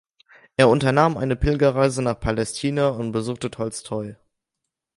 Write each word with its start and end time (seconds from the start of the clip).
Er 0.57 0.67
unternahm 0.67 1.15
eine 1.15 1.35
Pilgerreise 1.35 2.01
nach 2.01 2.19
Palästina 2.19 2.87
und 2.87 3.11
besuchte 3.11 3.51
Tolstoi. 3.51 4.15